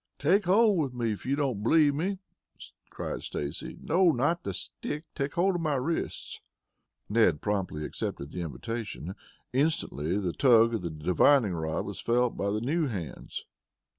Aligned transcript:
"Take 0.17 0.45
hold 0.45 0.79
with 0.81 0.95
me 0.95 1.05
here, 1.09 1.13
if 1.13 1.25
you 1.27 1.35
don't 1.35 1.61
believe 1.61 1.93
me," 1.93 2.17
cried 2.89 3.21
Stacy. 3.21 3.77
"No, 3.83 4.09
not 4.11 4.37
on 4.37 4.41
the 4.41 4.53
stick, 4.55 5.03
take 5.13 5.35
hold 5.35 5.53
of 5.53 5.61
my 5.61 5.75
wrists." 5.75 6.41
Ned 7.07 7.39
promptly 7.39 7.85
accepted 7.85 8.31
the 8.31 8.41
invitation. 8.41 9.13
Instantly 9.53 10.17
the 10.17 10.33
tug 10.33 10.73
of 10.73 10.81
the 10.81 10.89
divining 10.89 11.53
rod 11.53 11.85
was 11.85 12.01
felt 12.01 12.35
by 12.35 12.49
the 12.49 12.61
new 12.61 12.87
hands. 12.87 13.45